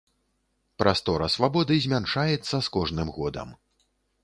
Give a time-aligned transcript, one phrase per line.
[0.83, 3.57] Прастора свабоды змяншаецца з кожным годам.